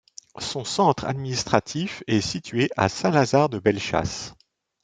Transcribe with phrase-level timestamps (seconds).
[0.39, 4.33] Son centre administratif est situé à Saint-Lazare-de-Bellechasse.